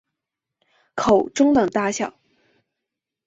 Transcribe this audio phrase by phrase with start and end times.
[0.95, 2.11] 口中等大小。